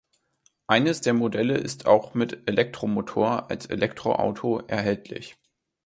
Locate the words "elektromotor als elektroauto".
2.49-4.57